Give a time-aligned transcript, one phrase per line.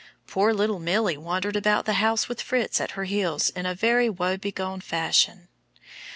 [0.25, 4.09] Poor little Milly wandered about the house with Fritz at her heels in a very
[4.09, 5.47] woe begone fashion.